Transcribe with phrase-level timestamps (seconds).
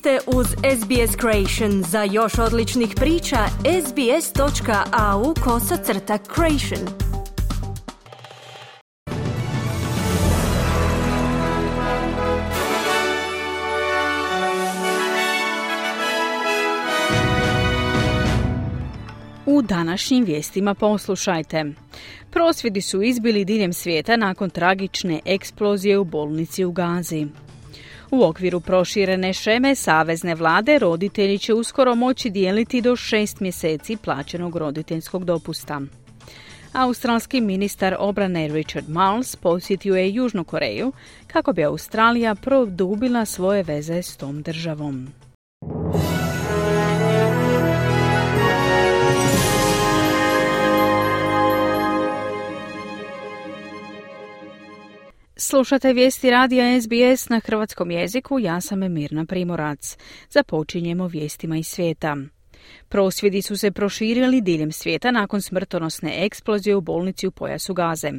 [0.00, 1.82] ste uz SBS Creation.
[1.82, 3.36] Za još odličnih priča,
[3.86, 6.88] sbs.au kosacrta creation.
[19.46, 21.64] U današnjim vijestima poslušajte.
[22.30, 27.26] Prosvjedi su izbili diljem svijeta nakon tragične eksplozije u bolnici u Gazi.
[28.10, 34.56] U okviru proširene šeme Savezne vlade roditelji će uskoro moći dijeliti do šest mjeseci plaćenog
[34.56, 35.80] roditeljskog dopusta.
[36.72, 40.92] Australski ministar obrane Richard Marles posjetio je Južnu Koreju
[41.26, 45.08] kako bi Australija produbila svoje veze s tom državom.
[55.42, 59.96] Slušate vijesti radija SBS na hrvatskom jeziku, ja sam Mirna Primorac.
[60.30, 62.16] Započinjemo vijestima iz svijeta.
[62.88, 68.12] Prosvjedi su se proširili diljem svijeta nakon smrtonosne eksplozije u bolnici u pojasu Gaze.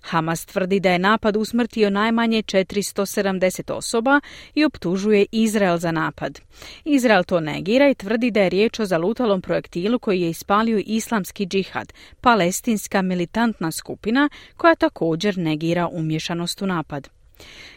[0.00, 4.20] Hamas tvrdi da je napad usmrtio najmanje 470 osoba
[4.54, 6.40] i optužuje Izrael za napad.
[6.84, 11.46] Izrael to negira i tvrdi da je riječ o zalutalom projektilu koji je ispalio islamski
[11.46, 17.17] džihad, palestinska militantna skupina koja također negira umješanost u napad.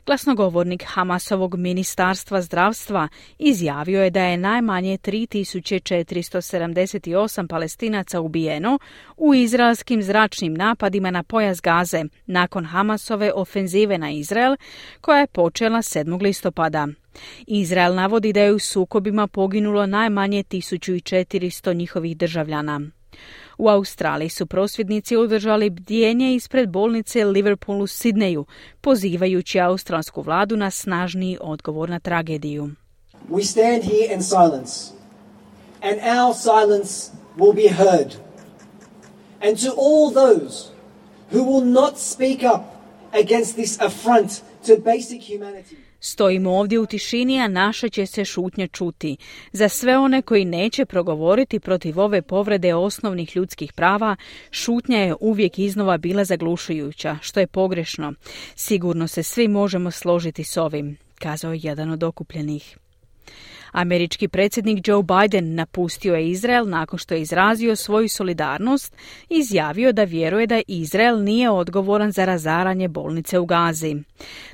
[0.05, 3.07] Glasnogovornik Hamasovog ministarstva zdravstva
[3.39, 8.79] izjavio je da je najmanje 3478 palestinaca ubijeno
[9.17, 14.55] u izraelskim zračnim napadima na pojas Gaze nakon Hamasove ofenzive na Izrael
[15.01, 16.21] koja je počela 7.
[16.21, 16.87] listopada.
[17.47, 22.81] Izrael navodi da je u sukobima poginulo najmanje 1400 njihovih državljana.
[23.61, 28.45] U Australiji su prosvjednici održali bdjenje ispred bolnice Liverpool u Sidneju,
[28.81, 32.69] pozivajući australsku vladu na snažniji odgovor na tragediju.
[33.29, 34.93] We stand here in silence,
[35.81, 38.15] and our silence will be heard.
[39.41, 40.67] And to all those
[41.31, 42.61] who will not speak up
[43.23, 44.31] against this affront
[44.67, 45.75] to basic humanity.
[46.03, 49.17] Stojimo ovdje u tišini, a naša će se šutnja čuti.
[49.51, 54.15] Za sve one koji neće progovoriti protiv ove povrede osnovnih ljudskih prava,
[54.51, 58.13] šutnja je uvijek iznova bila zaglušujuća, što je pogrešno.
[58.55, 62.77] Sigurno se svi možemo složiti s ovim, kazao je jedan od okupljenih.
[63.71, 68.95] Američki predsjednik Joe Biden napustio je Izrael nakon što je izrazio svoju solidarnost
[69.29, 73.95] i izjavio da vjeruje da Izrael nije odgovoran za razaranje bolnice u Gazi.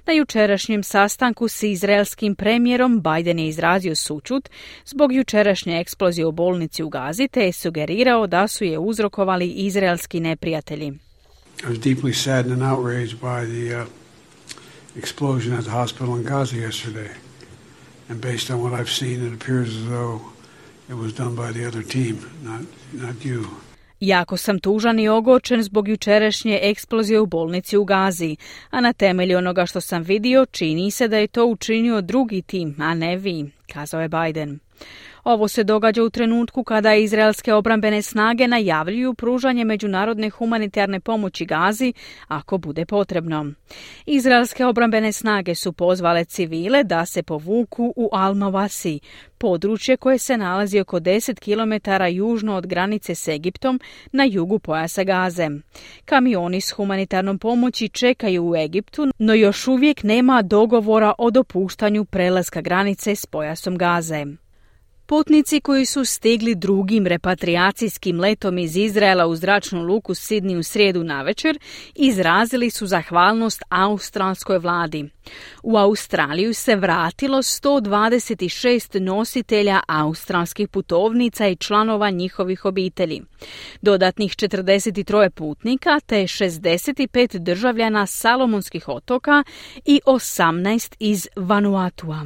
[0.06, 4.50] Na jučerašnjem sastanku s izraelskim premijerom Biden je izrazio sučut
[4.86, 10.20] zbog jučerašnje eksplozije u bolnici u Gazi te je sugerirao da su je uzrokovali izraelski
[10.20, 10.94] neprijatelji.
[11.64, 13.88] I was deeply saddened and outraged by the uh,
[14.96, 17.27] explosion at the hospital in Gaza yesterday
[18.10, 20.22] and based on what I've seen, it appears as though
[20.90, 22.62] it was done by the other team, not,
[22.94, 23.46] not you.
[24.00, 28.36] Jako sam tužan i ogorčen zbog jučerašnje eksplozije u bolnici u Gazi,
[28.70, 32.76] a na temelju onoga što sam vidio čini se da je to učinio drugi tim,
[32.80, 34.60] a ne vi, kazao je Biden.
[35.28, 41.94] Ovo se događa u trenutku kada izraelske obrambene snage najavljuju pružanje međunarodne humanitarne pomoći Gazi
[42.28, 43.52] ako bude potrebno.
[44.06, 49.00] Izraelske obrambene snage su pozvale civile da se povuku u Almavasi,
[49.38, 53.80] područje koje se nalazi oko 10 km južno od granice s Egiptom
[54.12, 55.50] na jugu pojasa Gaze.
[56.06, 62.62] Kamioni s humanitarnom pomoći čekaju u Egiptu, no još uvijek nema dogovora o dopuštanju prelaska
[62.62, 64.26] granice s pojasom Gaze.
[65.10, 71.04] Putnici koji su stigli drugim repatriacijskim letom iz Izraela u zračnu luku Sidni u srijedu
[71.04, 71.60] navečer
[71.96, 75.10] izrazili su zahvalnost australskoj vladi.
[75.64, 83.22] U Australiju se vratilo 126 nositelja australskih putovnica i članova njihovih obitelji.
[83.82, 89.44] Dodatnih 43 putnika te 65 državljana Salomonskih otoka
[89.86, 92.26] i 18 iz Vanuatua.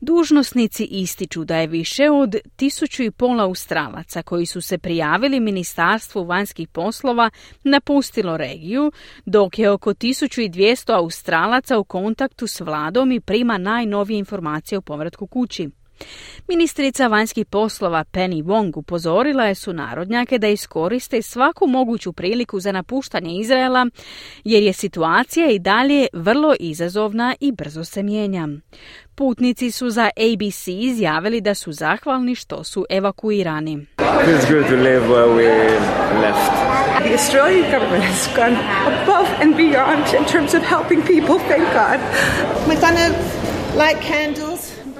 [0.00, 6.24] Dužnosnici ističu da je više od tisuću i pola Australaca koji su se prijavili Ministarstvu
[6.24, 7.30] vanjskih poslova
[7.64, 8.92] napustilo regiju,
[9.24, 15.26] dok je oko 1200 Australaca u kontaktu s vladom i prima najnovije informacije o povratku
[15.26, 15.68] kući.
[16.48, 22.72] Ministrica vanjskih poslova Penny Wong upozorila je su narodnjake da iskoriste svaku moguću priliku za
[22.72, 23.86] napuštanje Izraela
[24.44, 28.48] jer je situacija i dalje vrlo izazovna i brzo se mijenja.
[29.14, 33.86] Putnici su za ABC izjavili da su zahvalni što su evakuirani.
[37.04, 38.56] The Australian government has gone
[38.86, 41.98] above and beyond in terms of helping people, thank God.
[42.66, 43.08] We're gonna
[43.76, 44.47] light candles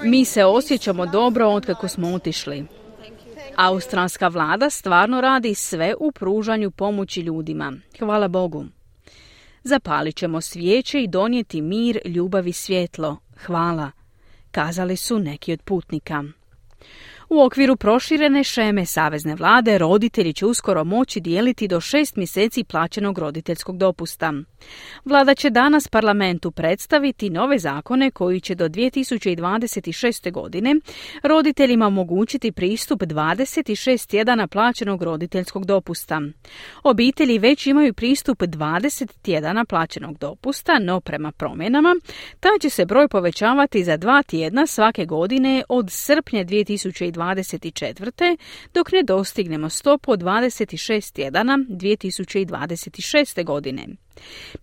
[0.04, 2.64] Mi se osjećamo dobro od kako smo otišli.
[3.56, 7.72] Australska vlada stvarno radi sve u pružanju pomoći ljudima.
[7.98, 8.64] Hvala Bogu.
[9.62, 13.16] Zapalit ćemo svijeće i donijeti mir, ljubav i svjetlo.
[13.46, 13.90] Hvala,
[14.50, 16.24] kazali su neki od putnika.
[17.30, 23.18] U okviru proširene šeme Savezne vlade roditelji će uskoro moći dijeliti do šest mjeseci plaćenog
[23.18, 24.32] roditeljskog dopusta.
[25.04, 30.32] Vlada će danas parlamentu predstaviti nove zakone koji će do 2026.
[30.32, 30.74] godine
[31.22, 36.20] roditeljima omogućiti pristup 26 tjedana plaćenog roditeljskog dopusta.
[36.82, 41.96] Obitelji već imaju pristup 20 tjedana plaćenog dopusta, no prema promjenama
[42.40, 48.36] taj će se broj povećavati za dva tjedna svake godine od srpnja 2020 2024.
[48.74, 53.44] dok ne dostignemo stopu od 26 tjedana 2026.
[53.44, 53.86] godine.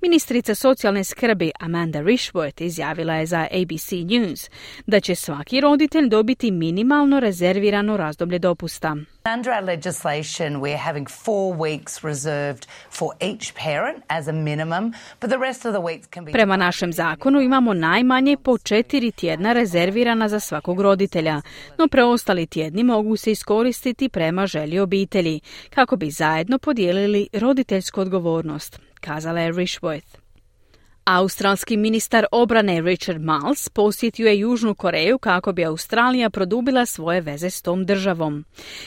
[0.01, 4.49] Ministrica socijalne skrbi Amanda Rishworth izjavila je za ABC News
[4.87, 8.95] da će svaki roditelj dobiti minimalno rezervirano razdoblje dopusta.
[9.35, 15.29] Under our legislation, we're having four weeks reserved for each parent as a minimum, but
[15.29, 16.31] the rest of the weeks can be...
[16.31, 21.41] Prema našem zakonu imamo najmanje po četiri tjedna rezervirana za svakog roditelja,
[21.77, 28.79] no preostali tjedni mogu se iskoristiti prema želji obitelji, kako bi zajedno podijelili roditeljsku odgovornost
[29.05, 30.25] kazala je Rishworth.
[31.07, 37.49] Australski ministar obrane Richard Miles posjetio je Južnu Koreju kako bi Australija produbila svoje veze
[37.49, 38.45] s tom državom.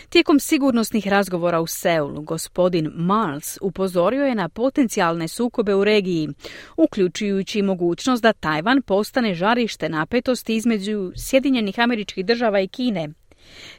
[0.09, 6.29] Tijekom sigurnosnih razgovora u Seulu, gospodin Miles upozorio je na potencijalne sukobe u regiji,
[6.77, 13.09] uključujući mogućnost da Tajvan postane žarište napetosti između Sjedinjenih američkih država i Kine.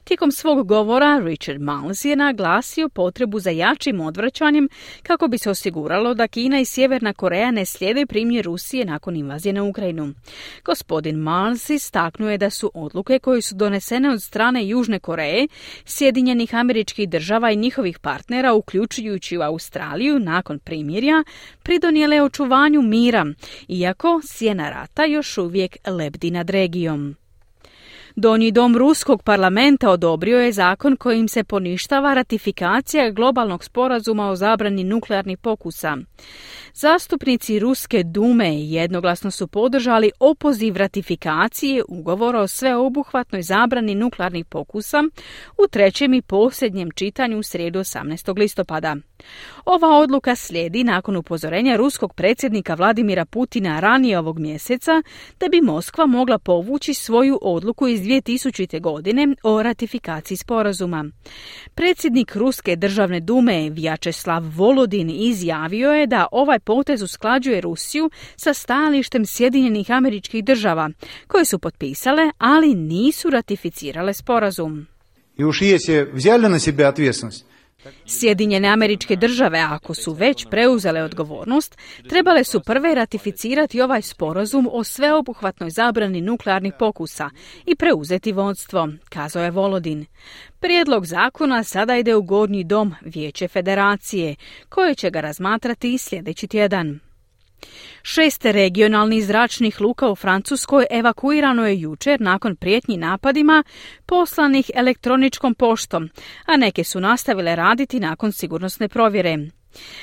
[0.03, 4.69] Tijekom svog govora Richard Miles je naglasio potrebu za jačim odvraćanjem
[5.03, 9.53] kako bi se osiguralo da Kina i Sjeverna Koreja ne slijede primjer Rusije nakon invazije
[9.53, 10.13] na Ukrajinu.
[10.65, 15.47] Gospodin Miles istaknuo je da su odluke koje su donesene od strane Južne Koreje,
[15.85, 21.23] Sjedinjenih američkih država i njihovih partnera, uključujući u Australiju nakon primirja,
[21.63, 23.25] pridonijele očuvanju mira,
[23.67, 27.15] iako sjena rata još uvijek lebdi nad regijom.
[28.19, 34.83] Donji dom Ruskog parlamenta odobrio je zakon kojim se poništava ratifikacija globalnog sporazuma o zabrani
[34.83, 35.97] nuklearnih pokusa.
[36.73, 45.03] Zastupnici Ruske dume jednoglasno su podržali opoziv ratifikacije ugovora o sveobuhvatnoj zabrani nuklearnih pokusa
[45.57, 48.37] u trećem i posljednjem čitanju u srijedu 18.
[48.39, 48.95] listopada.
[49.65, 54.91] Ova odluka slijedi nakon upozorenja ruskog predsjednika Vladimira Putina ranije ovog mjeseca
[55.39, 58.80] da bi Moskva mogla povući svoju odluku iz 2000.
[58.80, 61.04] godine o ratifikaciji sporazuma.
[61.74, 69.26] Predsjednik Ruske državne dume Vjačeslav Volodin izjavio je da ovaj potez usklađuje Rusiju sa stajalištem
[69.26, 70.90] Sjedinjenih američkih država,
[71.26, 74.86] koje su potpisale, ali nisu ratificirale sporazum.
[75.38, 77.46] I uš je взяли na sebe ответственность,
[78.05, 81.77] Sjedinjene američke države, ako su već preuzele odgovornost,
[82.09, 87.29] trebale su prve ratificirati ovaj sporazum o sveobuhvatnoj zabrani nuklearnih pokusa
[87.65, 90.05] i preuzeti vodstvo, kazao je Volodin.
[90.59, 94.35] Prijedlog zakona sada ide u gornji dom Vijeće federacije,
[94.69, 96.99] koje će ga razmatrati sljedeći tjedan.
[98.11, 103.63] Šest regionalnih zračnih luka u Francuskoj evakuirano je jučer nakon prijetnji napadima
[104.05, 106.09] poslanih elektroničkom poštom,
[106.45, 109.37] a neke su nastavile raditi nakon sigurnosne provjere.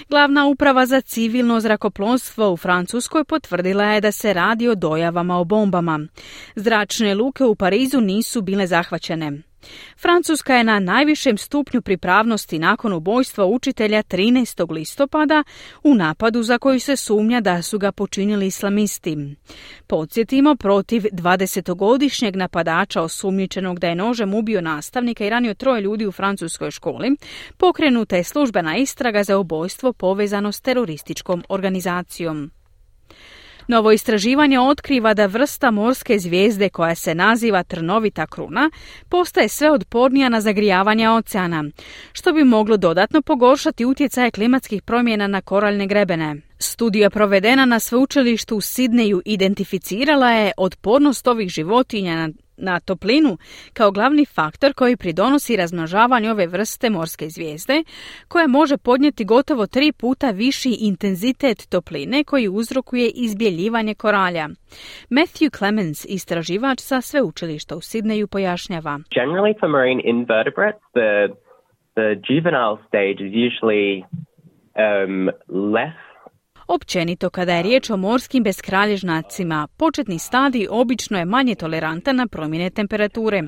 [0.09, 5.45] Glavna uprava za civilno zrakoplovstvo u Francuskoj potvrdila je da se radi o dojavama o
[5.45, 6.01] bombama.
[6.57, 9.43] Zračne luke u Parizu nisu bile zahvaćene.
[9.97, 14.73] Francuska je na najvišem stupnju pripravnosti nakon ubojstva učitelja 13.
[14.73, 15.45] listopada
[15.83, 19.17] u napadu za koji se sumnja da su ga počinili islamisti.
[19.87, 26.13] Podsjetimo, protiv 20-godišnjeg napadača osumnjičenog da je nožem ubio nastavnika i ranio troje ljudi u
[26.13, 27.17] francuskoj školi,
[27.57, 32.51] pokrenuta je službena istraga za ubojstvo povezano s terorističkom organizacijom.
[33.69, 38.71] Novo istraživanje otkriva da vrsta morske zvijezde koja se naziva trnovita kruna
[39.09, 41.65] postaje sve otpornija na zagrijavanje oceana,
[42.13, 46.37] što bi moglo dodatno pogoršati utjecaje klimatskih promjena na koraljne grebene.
[46.59, 53.39] Studija provedena na sveučilištu u Sidneju identificirala je otpornost ovih životinja na na toplinu
[53.73, 57.83] kao glavni faktor koji pridonosi razmnožavanju ove vrste morske zvijezde,
[58.29, 64.49] koja može podnijeti gotovo tri puta viši intenzitet topline koji uzrokuje izbjeljivanje koralja.
[65.11, 68.99] Matthew Clemens, istraživač sa sveučilišta u Sidneju, pojašnjava.
[69.11, 71.29] Generally for marine invertebrates, the,
[71.95, 74.05] the juvenile stage is usually
[74.85, 75.31] um,
[75.73, 76.06] less
[76.69, 82.71] Općenito, kada je riječ o morskim beskralježnacima, početni stadij obično je manje tolerantan na promjene
[82.71, 83.43] temperature,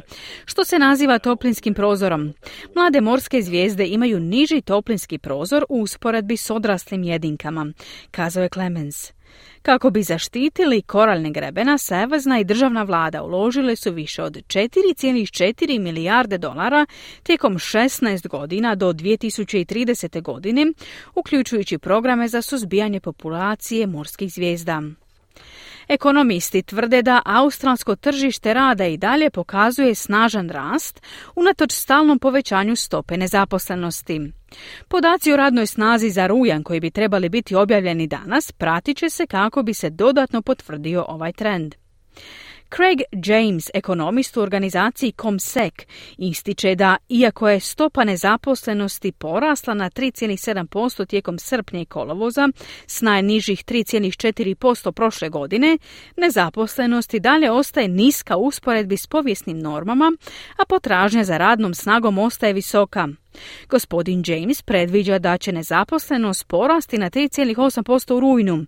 [0.45, 2.33] što se naziva toplinskim prozorom.
[2.75, 7.73] Mlade morske zvijezde imaju niži toplinski prozor u usporedbi s odraslim jedinkama,
[8.11, 9.18] kazao je Clemens.
[9.63, 16.39] Kako bi zaštitili koralne grebena, Savezna i državna vlada uložile su više od 4,4 milijarde
[16.39, 16.87] dolara
[17.23, 20.23] tijekom 16 godina do 2030.
[20.23, 20.67] godine,
[21.15, 24.83] uključujući programe za suzbijanje populacije morskih zvijezda.
[25.89, 31.03] Ekonomisti tvrde da australsko tržište rada i dalje pokazuje snažan rast
[31.37, 34.38] unatoč stalnom povećanju stope nezaposlenosti.
[34.89, 39.27] Podaci o radnoj snazi za rujan koji bi trebali biti objavljeni danas pratit će se
[39.27, 41.75] kako bi se dodatno potvrdio ovaj trend.
[42.77, 45.75] Craig James, ekonomist u organizaciji ComSec,
[46.19, 52.49] ističe da, iako je stopa nezaposlenosti porasla na 3,7% tijekom srpnja i kolovoza,
[52.87, 55.79] s najnižih 3,4% prošle godine,
[56.17, 60.13] nezaposlenost i dalje ostaje niska u usporedbi s povijesnim normama,
[60.57, 63.09] a potražnja za radnom snagom ostaje visoka.
[63.69, 68.67] Gospodin James predviđa da će nezaposlenost porasti na 3,8% u rujnu,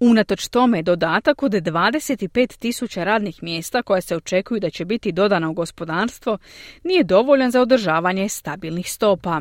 [0.00, 5.50] Unatoč tome, dodatak od 25 tisuća radnih mjesta koja se očekuju da će biti dodana
[5.50, 6.38] u gospodarstvo
[6.84, 9.40] nije dovoljan za održavanje stabilnih stopa.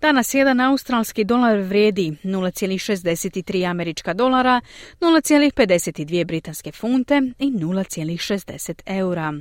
[0.00, 4.60] Danas jedan australski dolar vrijedi 0,63 američka dolara,
[5.00, 9.32] 0,52 britanske funte i 0,60 eura.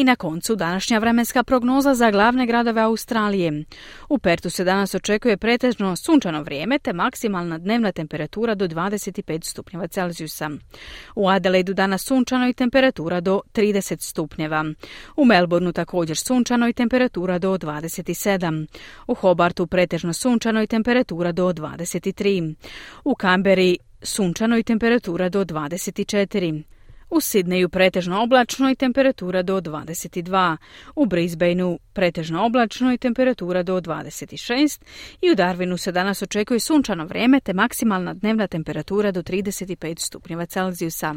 [0.00, 3.64] I na koncu današnja vremenska prognoza za glavne gradove Australije.
[4.08, 9.86] U Pertu se danas očekuje pretežno sunčano vrijeme te maksimalna dnevna temperatura do 25 stupnjeva
[9.86, 10.50] Celzijusa.
[11.14, 14.64] U Adelaidu danas sunčano i temperatura do 30 stupnjeva.
[15.16, 18.66] U Melbourneu također sunčano i temperatura do 27.
[19.06, 22.54] U Hobartu pretežno sunčano i temperatura do 23.
[23.04, 26.62] U Kamberi sunčano i temperatura do 24.
[27.10, 30.56] U Sidneju pretežno oblačno i temperatura do 22.
[30.96, 34.80] U Brisbaneu pretežno oblačno i temperatura do 26.
[35.20, 40.46] I u Darwinu se danas očekuje sunčano vrijeme te maksimalna dnevna temperatura do 35 stupnjeva
[40.46, 41.14] Celzijusa.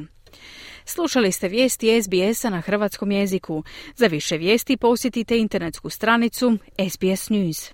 [0.86, 3.64] Slušali ste vijesti SBS-a na hrvatskom jeziku.
[3.96, 6.58] Za više vijesti posjetite internetsku stranicu
[6.90, 7.74] SBS News.